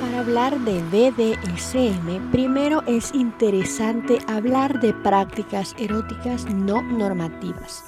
[0.00, 7.84] Para hablar de BDSM, primero es interesante hablar de prácticas eróticas no normativas.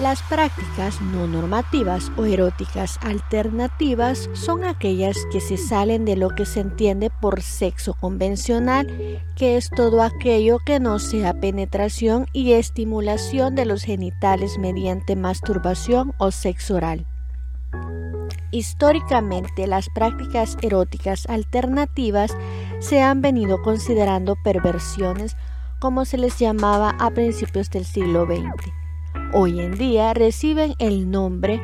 [0.00, 6.46] Las prácticas no normativas o eróticas alternativas son aquellas que se salen de lo que
[6.46, 8.86] se entiende por sexo convencional,
[9.36, 16.14] que es todo aquello que no sea penetración y estimulación de los genitales mediante masturbación
[16.18, 17.06] o sexo oral.
[18.50, 22.36] Históricamente, las prácticas eróticas alternativas
[22.80, 25.36] se han venido considerando perversiones
[25.80, 28.72] como se les llamaba a principios del siglo XX
[29.32, 31.60] hoy en día reciben el nombre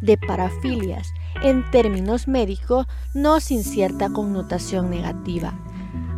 [0.00, 1.12] de parafilias
[1.42, 5.58] en términos médicos no sin cierta connotación negativa.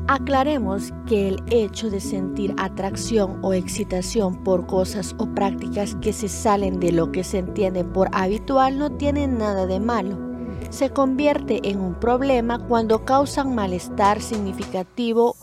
[0.07, 6.29] Aclaremos que el hecho de sentir atracción o excitación por cosas o prácticas que se
[6.29, 10.19] salen de lo que se entiende por habitual no tiene nada de malo.
[10.69, 15.37] Se convierte en un problema cuando causan malestar significativo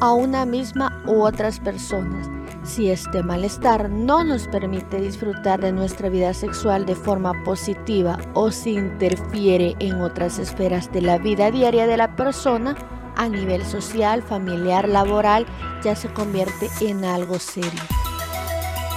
[0.00, 2.30] a una misma u otras personas
[2.62, 8.50] si este malestar no nos permite disfrutar de nuestra vida sexual de forma positiva o
[8.50, 12.76] si interfiere en otras esferas de la vida diaria de la persona,
[13.16, 15.46] a nivel social, familiar, laboral,
[15.82, 17.80] ya se convierte en algo serio.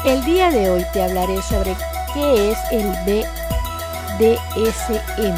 [0.05, 1.75] El día de hoy te hablaré sobre
[2.13, 2.87] qué es el
[4.17, 5.35] BDSM.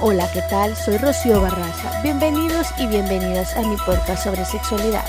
[0.00, 0.74] Hola, ¿qué tal?
[0.76, 2.00] Soy Rocío Barraza.
[2.02, 5.04] Bienvenidos y bienvenidas a mi podcast sobre sexualidad.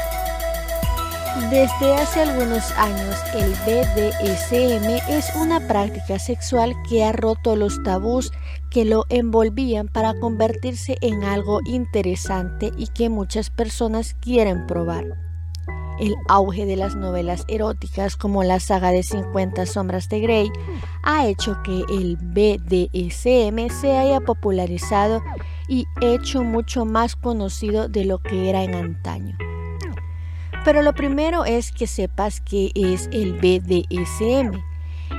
[1.49, 8.33] Desde hace algunos años el BDSM es una práctica sexual que ha roto los tabús
[8.69, 15.05] que lo envolvían para convertirse en algo interesante y que muchas personas quieren probar.
[16.01, 20.51] El auge de las novelas eróticas como la saga de 50 sombras de Grey
[21.03, 25.23] ha hecho que el BDSM se haya popularizado
[25.69, 29.37] y hecho mucho más conocido de lo que era en antaño.
[30.63, 34.61] Pero lo primero es que sepas qué es el BDSM.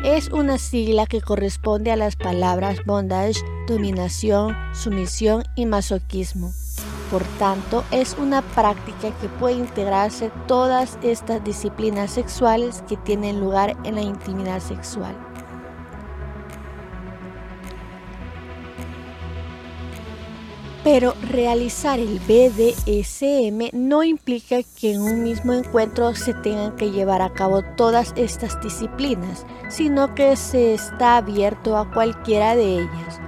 [0.05, 6.53] Es una sigla que corresponde a las palabras bondage, dominación, sumisión y masoquismo.
[7.11, 13.77] Por tanto, es una práctica que puede integrarse todas estas disciplinas sexuales que tienen lugar
[13.85, 15.15] en la intimidad sexual.
[20.85, 27.23] Pero realizar el BDSM no implica que en un mismo encuentro se tengan que llevar
[27.23, 33.21] a cabo todas estas disciplinas, sino que se está abierto a cualquiera de ellas.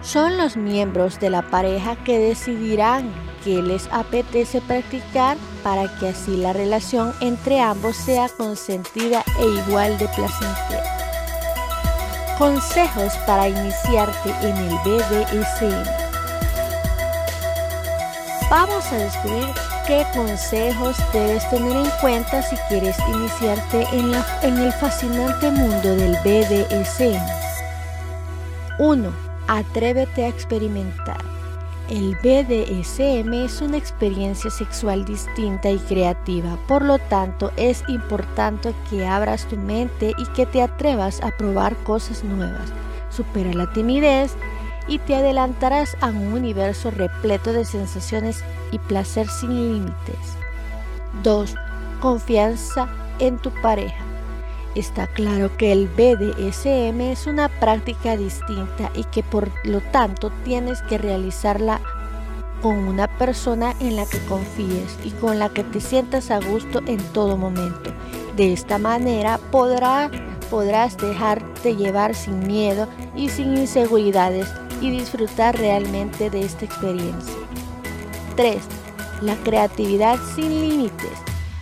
[0.00, 3.10] Son los miembros de la pareja que decidirán
[3.44, 9.96] qué les apetece practicar para que así la relación entre ambos sea consentida e igual
[9.98, 10.84] de placentera.
[12.38, 16.03] Consejos para iniciarte en el BDSM.
[18.50, 19.46] Vamos a descubrir
[19.86, 24.12] qué consejos debes tener en cuenta si quieres iniciarte en,
[24.42, 27.22] en el fascinante mundo del BDSM.
[28.78, 29.12] 1.
[29.48, 31.16] Atrévete a experimentar.
[31.88, 39.06] El BDSM es una experiencia sexual distinta y creativa, por lo tanto es importante que
[39.06, 42.72] abras tu mente y que te atrevas a probar cosas nuevas.
[43.10, 44.36] Supera la timidez
[44.86, 50.36] y te adelantarás a un universo repleto de sensaciones y placer sin límites.
[51.22, 51.54] 2.
[52.00, 54.04] Confianza en tu pareja.
[54.74, 60.82] Está claro que el BDSM es una práctica distinta y que por lo tanto tienes
[60.82, 61.80] que realizarla
[62.60, 66.80] con una persona en la que confíes y con la que te sientas a gusto
[66.86, 67.92] en todo momento.
[68.36, 74.48] De esta manera podrás dejarte llevar sin miedo y sin inseguridades
[74.84, 77.34] y disfrutar realmente de esta experiencia.
[78.36, 78.56] 3.
[79.22, 81.10] La creatividad sin límites.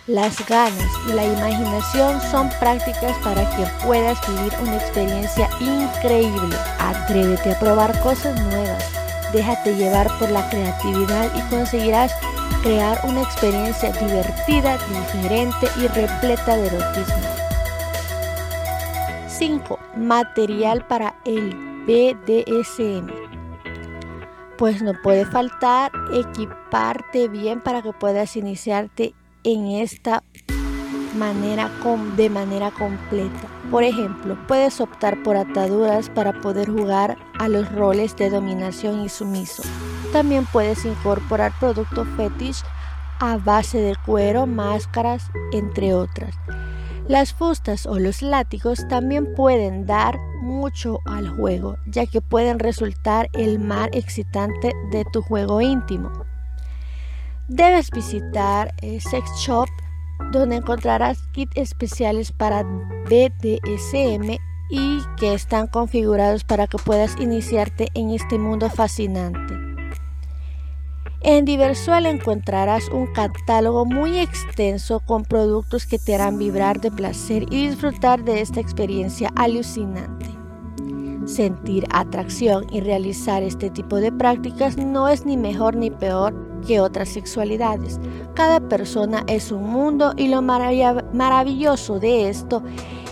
[0.09, 6.57] Las ganas y la imaginación son prácticas para que puedas vivir una experiencia increíble.
[6.81, 8.85] Atrévete a probar cosas nuevas.
[9.33, 12.13] Déjate llevar por la creatividad y conseguirás
[12.63, 17.23] crear una experiencia divertida, diferente y repleta de erotismo.
[19.29, 19.79] 5.
[19.97, 23.09] Material para el BDSM.
[24.59, 29.15] Pues no puede faltar equiparte bien para que puedas iniciarte
[29.45, 30.23] en esta
[31.17, 31.71] manera
[32.17, 33.49] de manera completa.
[33.71, 39.09] Por ejemplo, puedes optar por ataduras para poder jugar a los roles de dominación y
[39.09, 39.63] sumiso.
[40.13, 42.63] También puedes incorporar productos fetish
[43.21, 46.35] a base de cuero, máscaras, entre otras.
[47.13, 53.29] Las fustas o los látigos también pueden dar mucho al juego, ya que pueden resultar
[53.35, 56.11] el más excitante de tu juego íntimo.
[57.49, 59.69] Debes visitar el Sex Shop,
[60.31, 64.39] donde encontrarás kits especiales para BDSM
[64.71, 69.62] y que están configurados para que puedas iniciarte en este mundo fascinante.
[71.25, 77.45] En Diversual encontrarás un catálogo muy extenso con productos que te harán vibrar de placer
[77.49, 80.27] y disfrutar de esta experiencia alucinante.
[81.27, 86.35] Sentir atracción y realizar este tipo de prácticas no es ni mejor ni peor
[86.67, 88.01] que otras sexualidades.
[88.35, 92.65] Cada persona es un mundo y lo maravilloso de esto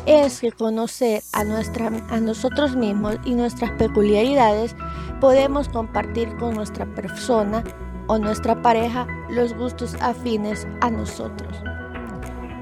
[0.06, 4.74] es que conocer a, nuestra, a nosotros mismos y nuestras peculiaridades
[5.20, 7.62] podemos compartir con nuestra persona
[8.10, 11.56] o nuestra pareja los gustos afines a nosotros.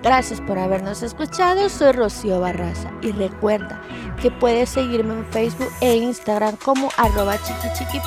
[0.02, 3.80] Gracias por habernos escuchado, soy Rocío Barraza y recuerda
[4.20, 7.36] que puedes seguirme en Facebook e Instagram como arroba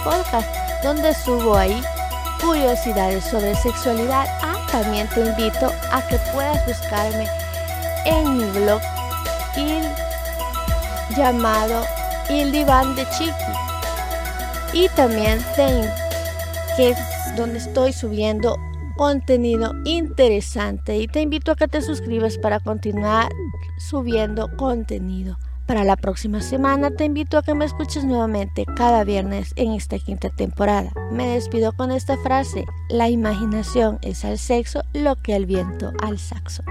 [0.03, 0.47] podcast
[0.83, 1.81] donde subo ahí
[2.39, 4.27] curiosidades sobre sexualidad.
[4.43, 7.27] Ah, también te invito a que puedas buscarme
[8.05, 8.81] en mi blog
[11.17, 11.85] llamado
[12.29, 13.33] Il Diván de Chiqui.
[14.73, 15.65] Y también te,
[17.35, 18.57] donde estoy subiendo
[18.95, 23.29] contenido interesante y te invito a que te suscribas para continuar
[23.77, 25.37] subiendo contenido.
[25.65, 29.99] Para la próxima semana te invito a que me escuches nuevamente cada viernes en esta
[29.99, 30.91] quinta temporada.
[31.11, 36.19] Me despido con esta frase, la imaginación es al sexo lo que el viento al
[36.19, 36.63] saxo.